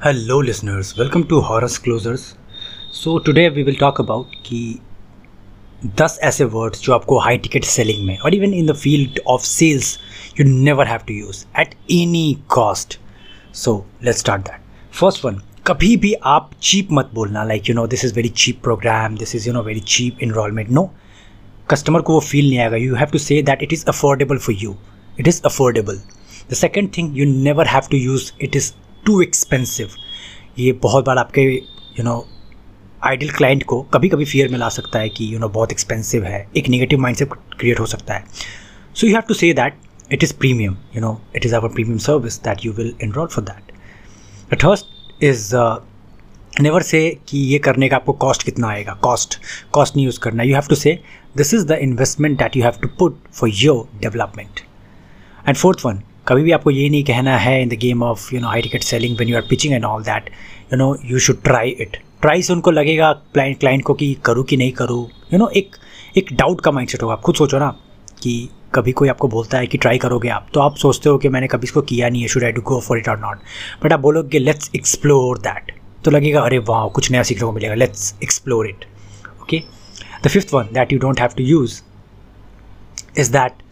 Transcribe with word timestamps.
Hello, 0.00 0.40
listeners. 0.40 0.94
Welcome 0.94 1.26
to 1.28 1.40
Horus 1.40 1.78
Closers. 1.78 2.36
So 2.92 3.18
today 3.18 3.48
we 3.48 3.62
will 3.64 3.76
talk 3.76 3.98
about 3.98 4.34
कि 4.46 4.58
10 6.00 6.18
ऐसे 6.28 6.44
words 6.54 6.82
जो 6.82 6.92
आपको 6.94 7.18
high 7.18 7.38
ticket 7.46 7.64
selling 7.64 8.04
में 8.06 8.18
और 8.18 8.34
even 8.34 8.54
in 8.54 8.66
the 8.66 8.74
field 8.76 9.20
of 9.26 9.42
sales 9.42 9.98
you 10.40 10.46
never 10.48 10.86
have 10.86 11.00
to 11.08 11.14
use 11.14 11.44
at 11.60 11.74
any 11.92 12.36
cost 12.54 12.98
so 13.62 13.74
let's 14.04 14.20
start 14.20 14.42
that 14.42 14.94
first 15.00 15.24
one 15.24 15.40
कभी 15.66 15.96
भी 16.04 16.12
आप 16.34 16.50
cheap 16.62 16.92
मत 16.92 17.10
बोलना 17.14 17.44
like 17.44 17.68
you 17.68 17.74
know 17.74 17.86
this 17.96 18.04
is 18.04 18.14
very 18.14 18.28
cheap 18.44 18.62
program 18.64 19.16
this 19.16 19.34
is 19.36 19.48
you 19.48 19.54
know 19.54 19.62
very 19.62 19.80
cheap 19.96 20.22
enrollment 20.22 20.70
no 20.70 20.90
customer 21.70 22.00
को 22.00 22.12
वो 22.12 22.20
feel 22.20 22.48
नहीं 22.48 22.58
आएगा. 22.58 22.76
You 22.76 22.94
have 22.94 23.08
to 23.12 23.18
say 23.18 23.42
that 23.42 23.62
it 23.62 23.72
is 23.72 23.86
affordable 23.88 24.38
for 24.38 24.62
you 24.62 24.76
it 25.20 25.28
is 25.28 25.42
affordable 25.44 26.00
the 26.50 26.64
second 26.64 26.96
thing 26.96 27.18
you 27.18 27.32
never 27.42 27.66
have 27.68 27.88
to 27.90 27.96
use 27.96 28.32
it 28.40 28.56
is 28.56 28.72
too 29.06 29.20
expensive 29.22 29.90
ये 30.58 30.72
बहुत 30.82 31.04
बार 31.04 31.18
आपके 31.18 31.42
you 31.42 32.02
know 32.04 32.26
ideal 33.04 33.32
client 33.32 33.62
को 33.62 33.80
कभी 33.94 34.08
कभी 34.08 34.24
फियर 34.24 34.48
में 34.48 34.58
ला 34.58 34.68
सकता 34.68 34.98
है 34.98 35.08
कि 35.08 35.24
यू 35.24 35.30
you 35.30 35.40
नो 35.40 35.44
know, 35.44 35.54
बहुत 35.54 35.72
एक्सपेंसिव 35.72 36.24
है। 36.24 36.46
एक 36.56 36.68
नेगेटिव 36.68 36.98
माइंडसेट 37.00 37.32
क्रिएट 37.58 37.80
हो 37.80 37.86
सकता 37.86 38.14
है। 38.14 38.24
So 38.94 39.06
you 39.06 39.12
have 39.14 39.22
to 39.28 39.34
say 39.34 39.52
that 39.54 39.78
it 40.12 40.24
is 40.24 40.34
premium 40.38 40.76
you 40.94 41.00
know 41.02 41.20
it 41.36 41.46
is 41.46 41.54
our 41.54 41.68
premium 41.68 41.98
service 41.98 42.42
that 42.42 42.64
you 42.64 42.72
will 42.72 42.94
enroll 43.02 43.26
for 43.26 43.44
that 43.44 44.64
third 44.64 45.22
is 45.24 45.50
never 46.60 46.82
say 46.82 47.08
कि 47.28 47.38
ये 47.38 47.58
करने 47.58 47.88
का 47.88 47.96
आपको 47.96 48.12
कॉस्ट 48.12 48.42
कितना 48.42 48.68
आएगा। 48.68 48.92
कॉस्ट 49.02 49.38
कॉस्ट 49.72 49.96
नहीं 49.96 50.04
यूज़ 50.06 50.20
करना। 50.20 50.42
You 50.42 50.54
have 50.54 50.66
to 50.68 50.74
say 50.74 50.98
this 51.36 51.54
is 51.54 51.66
the 51.66 51.78
investment 51.82 52.38
that 52.38 52.56
you 52.56 52.62
have 52.64 52.78
to 52.82 52.88
put 52.98 53.18
for 53.34 53.50
your 53.54 53.88
development 54.00 54.60
and 55.48 55.56
fourth 55.56 55.86
one 55.86 56.00
कभी 56.28 56.42
भी 56.42 56.52
आपको 56.52 56.70
ये 56.70 56.88
नहीं 56.90 57.04
कहना 57.04 57.36
है 57.38 57.60
in 57.62 57.68
the 57.68 57.78
game 57.80 58.02
of 58.02 58.34
you 58.34 58.40
know 58.40 58.48
high 58.48 58.62
ticket 58.62 58.82
selling 58.82 59.16
when 59.18 59.28
you 59.28 59.36
are 59.36 59.42
pitching 59.50 59.74
and 59.74 59.84
all 59.84 60.02
that 60.02 60.30
you 60.72 60.76
know 60.78 60.96
you 61.04 61.18
should 61.18 61.42
try 61.42 61.76
it 61.80 61.96
try 62.22 62.42
से 62.42 62.52
उनको 62.52 62.70
लगेगा 62.70 63.12
क्लाइंट 63.12 63.58
क्लाइंट 63.60 63.82
को 63.84 63.94
कि 63.94 64.12
करूँ 64.24 64.44
कि 64.44 64.56
नहीं 64.56 64.72
करूँ। 64.72 65.06
यू 65.32 65.38
नो 65.38 65.48
एक 65.56 65.76
एक 66.16 66.32
डाउट 66.32 66.60
का 66.60 66.70
माइंड 66.70 66.90
सेट 66.90 67.02
होगा। 67.02 67.14
आप 67.14 67.20
खुद 67.20 67.34
सोचो 67.34 67.58
ना 67.58 67.68
कि 68.22 68.48
कभी 68.74 68.92
कोई 68.92 69.08
आपको 69.08 69.28
बोलता 69.28 69.58
है 69.58 69.66
कि 69.66 69.78
ट्राई 69.78 69.98
करोगे 69.98 70.28
आप 70.28 70.48
तो 70.54 70.60
आप 70.60 70.76
सोचते 70.76 71.08
हो 71.08 71.18
कि 71.18 71.28
मैंने 71.28 71.46
कभी 71.48 71.64
इसको 71.64 71.82
किया 71.82 72.08
नहीं 72.08 72.22
है 72.22 72.28
should 72.28 72.44
I 72.44 72.52
do 72.52 72.62
go 72.62 72.80
for 72.80 72.98
it 72.98 73.08
और 73.08 73.18
नॉट 73.20 73.38
बट 73.84 73.92
आप 73.92 74.00
बोलोगे 74.00 74.38
लेट्स 74.38 74.70
एक्सप्लोर 74.76 75.38
दैट 75.38 75.72
तो 76.04 76.10
लगेगा, 76.10 76.40
अरे 76.40 76.58
वाह, 76.58 76.86
कुछ 76.88 77.10
नया 77.10 77.22
सीखने 77.22 77.46
को 77.46 77.52
मिलेगा। 77.52 77.74
Let's 77.74 78.14
explore 78.22 78.68
it 78.68 78.84
okay 79.42 79.62
the 80.24 80.28
fifth 80.28 80.54
one 80.54 80.68
that 80.74 80.92
you 80.92 80.98
don't 80.98 81.20
have 81.20 81.30
to 81.36 81.44
use 81.44 81.80
is 83.18 83.32
that 83.32 83.62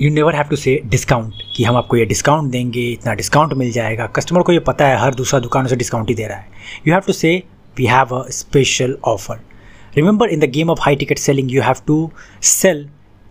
you 0.00 0.10
never 0.10 0.34
have 0.34 0.44
to 0.44 0.56
say 0.56 0.80
discount 0.86 1.34
कि 1.56 1.64
हम 1.64 1.76
आपको 1.76 1.96
ये 1.96 2.04
डिस्काउंट 2.06 2.50
देंगे, 2.52 2.80
इतना 2.92 3.12
डिस्काउंट 3.14 3.52
मिल 3.54 3.70
जाएगा। 3.72 4.06
कस्टमर 4.16 4.42
को 4.42 4.52
ये 4.52 4.58
पता 4.60 4.86
है, 4.86 4.98
हर 5.00 5.14
दूसरा 5.14 5.38
दुकान 5.40 5.66
से 5.66 5.76
डिस्काउंट 5.76 6.08
ही 6.08 6.14
दे 6.14 6.26
रहा 6.26 6.38
है। 6.38 6.48
You 6.86 6.92
have 6.94 7.02
to 7.06 7.12
say 7.12 7.36
we 7.76 7.86
have 7.86 8.14
a 8.16 8.22
special 8.30 8.96
offer 9.04 9.40
remember 9.96 10.28
in 10.28 10.40
the 10.40 10.50
game 10.50 10.70
of 10.70 10.80
high 10.82 10.96
ticket 10.96 11.18
selling 11.18 11.54
you 11.54 11.62
have 11.62 11.76
to 11.86 12.10
sell 12.42 12.86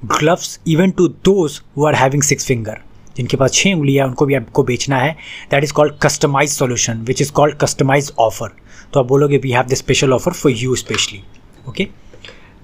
gloves 0.05 0.59
even 0.67 0.91
to 0.91 1.07
those 1.07 1.61
who 1.77 1.85
are 1.85 1.95
having 1.95 2.23
six 2.23 2.47
finger 2.47 2.79
जिनके 3.17 3.37
पास 3.37 3.51
छः 3.53 3.73
उंगलियाँ 3.73 4.07
उनको 4.07 4.25
भी 4.25 4.33
आपको 4.35 4.63
बेचना 4.63 4.97
है। 4.99 5.11
That 5.51 5.63
is 5.63 5.73
called 5.73 5.93
customize 6.03 6.49
solution 6.51 7.03
which 7.07 7.21
is 7.21 7.31
called 7.33 7.57
customize 7.59 8.11
offer 8.19 8.49
तो 8.93 8.99
आप 8.99 9.05
बोलोगे 9.07 9.37
we 9.37 9.51
have 9.51 9.67
the 9.67 9.73
special 9.75 10.13
offer 10.13 10.33
for 10.33 10.51
you 10.53 10.75
specially 10.75 11.23
okay 11.69 11.87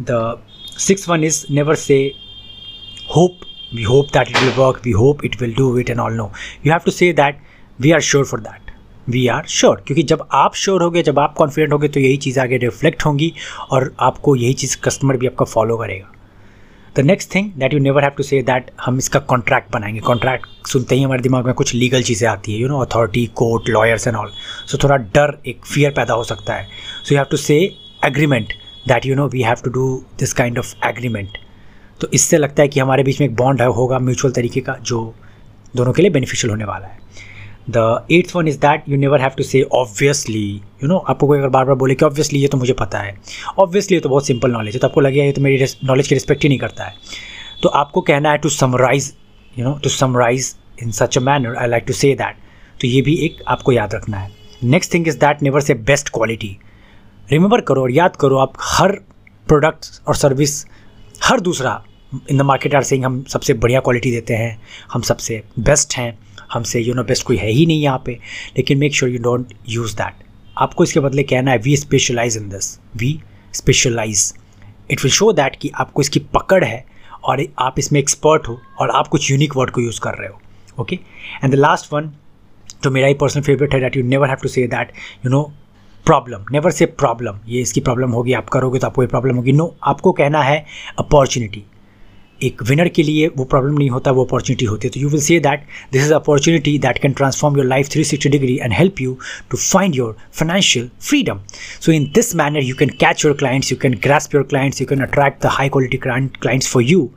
the 0.02 0.42
six 0.80 1.10
one 1.10 1.24
is 1.24 1.46
never 1.52 1.76
say 1.76 2.02
hope 3.16 3.40
we 3.74 3.84
hope 3.84 4.12
that 4.12 4.30
it 4.30 4.42
will 4.42 4.58
work. 4.58 4.84
We 4.84 4.92
hope 4.94 5.24
it 5.24 5.40
will 5.40 5.54
do 5.54 5.78
it 5.78 5.90
and 5.90 6.00
all. 6.00 6.12
No. 6.12 6.32
You 6.64 6.72
have 6.72 6.86
to 6.86 6.92
say 6.92 7.12
that 7.14 7.40
we 7.80 7.94
are 7.94 8.02
sure 8.02 8.26
for 8.26 8.42
that. 8.42 8.62
We 9.10 9.28
are 9.28 9.46
sure 9.50 9.82
क्योंकि 9.88 10.04
जब 10.04 10.28
आप 10.32 10.56
sure 10.56 10.82
होगे 10.84 11.02
जब 11.04 11.20
आप 11.20 11.34
confident 11.38 11.74
होगे 11.74 11.88
तो 11.88 12.00
यही 12.00 12.18
चीज़ 12.26 12.40
आगे 12.40 12.58
रिफ्लेक्ट 12.58 13.06
होंगी 13.06 13.32
और 13.72 13.94
आपको 14.00 14.36
यही 14.36 14.54
चीज़ 14.54 14.78
कस्टमर 14.84 15.18
भी 15.18 15.28
आपका 15.28 15.46
फॉलो 15.46 15.78
करेगा 15.78 16.12
the 16.98 17.06
next 17.06 17.34
thing 17.36 17.52
that 17.60 17.74
you 17.74 17.80
never 17.80 18.04
have 18.04 18.12
to 18.18 18.24
say 18.24 18.42
that 18.44 18.70
हम 18.86 18.98
इसका 18.98 19.20
कॉन्ट्रैक्ट 19.32 19.72
बनाएँगे 19.74 20.00
कॉन्ट्रैक्ट 20.10 20.68
सुनते 20.68 20.96
ही 20.96 21.04
हमारे 21.04 21.22
दिमाग 21.22 21.46
में 21.46 21.54
कुछ 21.54 21.74
लीगल 21.76 22.04
चीज़ें 22.04 22.28
आती 22.30 22.54
है 22.54 22.60
you 22.60 22.68
know 22.68 22.80
authority 22.86 23.26
court 23.36 23.70
lawyers 23.70 24.08
and 24.08 24.18
all 24.18 24.32
so 24.72 24.78
थोड़ा 24.84 24.98
डर 25.16 25.38
एक 25.48 25.66
फियर 25.66 25.92
पैदा 25.98 26.14
हो 26.14 26.24
सकता 26.24 26.54
है 26.54 26.68
so 27.04 27.16
you 27.16 27.20
have 27.20 27.28
to 27.32 27.38
say 27.38 27.58
agreement 28.06 28.54
that 28.88 29.06
you 29.06 29.16
know 29.16 29.28
we 29.28 29.42
have 29.44 29.64
to 29.64 29.72
do 29.72 29.88
this 30.20 30.34
kind 30.34 30.60
of 30.60 30.76
agreement 30.88 31.38
तो 32.02 32.08
इससे 32.14 32.38
लगता 32.38 32.62
है 32.64 32.68
कि 32.68 32.80
हमारे 32.80 33.04
बीच 33.04 33.20
में 33.22 33.28
एक 33.28 33.36
बॉन्ड 33.36 33.62
है 33.62 33.68
होगा 33.70 34.00
म्यूचुअल 34.00 34.34
तरीके 34.34 34.62
का, 34.62 34.76
जो 34.76 35.14
दोनों 35.76 35.94
के 35.94 36.02
लिए 36.02 36.12
बेनिफिशियल 36.12 36.52
होने 36.52 36.66
वाला 36.66 36.88
है। 36.88 37.00
The 37.70 38.06
eighth 38.12 38.36
one 38.36 38.48
is 38.48 38.58
that 38.60 38.84
you 38.90 38.98
never 38.98 39.22
have 39.22 39.32
to 39.38 39.44
say 39.44 39.62
obviously 39.74 40.46
you 40.84 40.88
know 40.88 40.98
आपको 41.00 41.28
कोई 41.28 41.38
अगर 41.40 41.50
बार 41.50 41.66
बार 41.66 41.76
बोले 41.76 41.96
कि 41.96 42.06
ऑब्वियसली 42.06 42.40
ये 42.40 42.48
तो 42.48 42.58
मुझे 42.58 42.74
पता 42.74 43.00
है। 43.00 43.16
ऑब्वियसली 43.60 43.96
ये 43.96 44.02
तो 44.02 44.10
बहुत 44.10 44.28
सिंपल 44.28 44.52
नॉलेज 44.52 44.74
है 44.74 44.80
तो 44.80 44.88
आपको 44.88 45.02
लगेगा 45.02 45.26
ये 45.26 45.32
तो 45.32 45.42
मेरी 45.42 45.66
नॉलेज 45.84 46.08
की 46.08 46.16
रिस्पेक्ट 46.16 46.44
ही 46.44 46.50
नहीं 46.50 46.60
करता 46.60 46.84
है। 46.84 46.94
तो 47.64 47.70
आपको 47.70 48.02
कहना 48.02 48.32
है 48.32 48.38
to 48.38 48.50
summarize 48.50 49.14
you 49.56 49.66
know 49.66 49.74
to 49.84 49.90
summarize 49.90 50.56
in 50.84 50.92
such 50.92 51.18
a 51.18 51.22
manner 51.22 51.56
I 51.56 51.68
like 51.68 51.84
to 51.88 51.94
say 51.94 52.14
that 52.16 52.36
तो 52.82 52.88
ये 52.88 53.02
भी 53.02 53.16
एक 53.26 53.44
आपको 53.48 53.72
याद 53.72 53.96
रखना 53.96 54.18
है। 54.18 54.32
Next 54.64 54.94
thing 54.94 55.08
is 55.08 55.18
that 55.20 55.42
never 55.44 55.62
say 55.62 55.74
best 55.74 56.10
quality 56.10 56.58
remember 57.32 57.62
करो 57.62 57.82
और 57.82 57.92
याद 57.92 58.16
करो 58.16 58.38
आप 58.38 58.54
हर 58.62 58.92
प्रोडक्ट 59.48 59.86
और 60.08 60.16
सर्विस 60.16 60.66
हर 61.24 61.40
दूसरा 61.40 61.82
in 62.14 62.38
the 62.38 62.42
market 62.42 62.76
are 62.76 62.84
saying 62.84 63.06
हम 63.06 63.24
सबसे 63.30 63.54
बढ़िया 63.56 63.80
क्वालिटी 63.80 64.12
देते 64.12 64.34
हैं 64.34 64.62
हम 64.94 65.02
सबसे 65.02 65.42
बेस्ट 65.60 65.98
हैं 65.98 66.18
हमसे 66.54 66.80
यू 66.80 66.94
नो 66.94 67.04
बेस्ट 67.04 67.26
कोई 67.26 67.38
है 67.38 67.50
ही 67.50 67.66
नहीं 67.66 67.82
यहाँ 67.82 68.02
पे। 68.06 68.18
लेकिन 68.58 68.78
make 68.78 68.96
sure 68.96 69.12
you 69.12 69.20
don't 69.20 69.54
use 69.70 69.96
that 69.96 70.24
आपको 70.58 70.84
इसके 70.84 71.00
बदले 71.00 71.24
कहना 71.24 71.52
है 71.52 71.58
we 71.58 71.76
specialize 71.78 72.38
in 72.38 72.50
this 72.50 72.78
we 72.98 73.20
specialize 73.54 74.34
it 74.92 75.04
will 75.04 75.12
show 75.12 75.32
that 75.34 75.56
कि 75.56 75.72
आपको 75.76 76.02
इसकी 76.02 76.20
पकड़ 76.34 76.64
है 76.64 76.84
और 77.24 77.46
आप 77.60 77.80
इसमें 77.80 78.00
एक्सपर्ट 78.00 78.48
हो 78.48 78.60
और 78.80 78.90
आप 78.90 79.08
कुछ 79.08 79.32
यूनिक 79.32 79.56
वर्ड 79.58 79.72
को 79.72 79.82
यूज़ 79.82 80.00
कर 80.02 80.18
रहे 80.20 80.30
हो। 80.30 80.82
Okay 80.82 80.96
and 81.44 81.52
the 81.52 81.56
last 81.56 81.94
one 81.94 82.12
जो 82.84 82.92
मेरा 82.92 83.08
ही 83.08 83.14
पर्सनल 83.14 83.44
फेवरेट 83.44 83.74
है 83.74 83.80
that 83.80 83.98
you 83.98 84.04
never 84.04 84.28
have 84.28 84.38
to 84.44 84.50
say 84.50 84.68
that 84.68 84.92
you 85.26 85.32
know 85.32 85.42
problem 86.06 86.46
never 86.52 86.72
say 86.72 86.86
problem 86.86 87.40
ये 87.48 87.62
इसकी 87.62 87.82
प्रॉब्लम 87.82 88.12
होगी 88.12 88.34
आप 88.34 88.50
करोगे 88.50 88.80
तो 88.80 88.88
आपको 88.88 89.02
ये 89.02 89.08
प्रॉब्लम 89.08 89.36
होगी। 89.36 89.52
नो 89.52 89.64
no, 89.64 89.74
आपको 89.84 90.12
कहना 90.12 90.42
है 90.44 90.66
अपॉर्चुनिटी 91.00 91.64
एक 92.44 92.62
विनर 92.64 92.88
के 92.90 93.04
लिए 93.04 93.28
वो 93.38 93.44
प्रॉब्लम 93.46 93.78
नहीं 93.78 93.90
होता, 93.90 94.12
वो 94.12 94.26
अपॉर्चुनिटी 94.26 94.66
होती 94.66 94.88
है। 94.88 94.92
तो 94.94 95.00
you 95.00 95.10
will 95.10 95.22
say 95.22 95.40
that 95.40 95.66
this 95.94 96.04
is 96.04 96.14
opportunity 96.14 96.78
that 96.80 96.98
can 97.02 97.14
transform 97.14 97.58
your 97.58 97.66
life 97.66 97.90
three 97.92 98.04
sixty 98.04 98.30
degree 98.30 98.58
and 98.58 98.74
help 98.74 99.02
you 99.02 99.18
to 99.52 99.58
find 99.58 99.96
your 99.96 100.16
financial 100.34 100.90
freedom 101.02 101.40
so 101.82 101.92
in 101.92 102.12
this 102.16 102.36
manner 102.36 102.64
you 102.64 102.76
can 102.76 102.90
catch 103.00 103.26
your 103.26 103.36
clients 103.38 103.72
you 103.72 103.78
can 103.82 104.00
grasp 104.04 104.36
your 104.36 104.44
clients 104.44 104.82
you 104.82 104.88
can 104.88 105.02
attract 105.04 105.42
the 105.44 105.50
high 105.52 105.70
quality 105.70 105.98
clients 105.98 106.72
for 106.72 106.84
you 106.84 107.10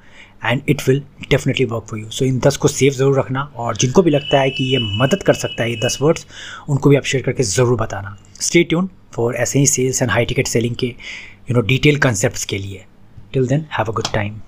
and 0.44 0.62
it 0.68 0.82
will 0.88 1.02
definitely 1.30 1.64
work 1.66 1.86
for 1.90 1.98
you 1.98 2.10
so 2.10 2.24
in 2.24 2.38
दस 2.46 2.56
को 2.56 2.68
save 2.68 2.92
ज़रूर 2.92 3.18
रखना 3.18 3.42
और 3.56 3.76
जिनको 3.76 4.02
भी 4.02 4.10
लगता 4.10 4.40
है 4.40 4.50
कि 4.50 4.64
ये 4.72 4.78
मदद 5.02 5.22
कर 5.26 5.34
सकता 5.34 5.62
है 5.62 5.70
ये 5.70 5.76
दस 5.84 5.98
वर्ड्स 6.02 6.26
उनको 6.68 6.90
भी 6.90 6.96
आप 6.96 7.04
शेयर 7.04 7.24
करके 7.24 7.42
ज़रूर 7.42 7.76
बताना। 7.80 8.16
स्टे 8.40 8.62
ट्यून 8.64 8.90
फॉर 9.14 9.34
ऐसे 9.36 9.58
ही 9.58 9.66
sales 9.66 10.02
and 10.02 10.10
high 10.10 10.24
ticket 10.24 10.46
selling 10.46 10.74
के 10.76 10.86
यू 10.86 11.54
नो 11.54 11.60
डिटेल 11.66 11.98
कंसेप्ट 11.98 12.44
के 12.48 12.58
लिए। 12.58 12.84
Till 13.32 13.46
then 13.46 13.66
have 13.78 13.92
a 13.92 13.94
good 13.94 14.12
time 14.14 14.40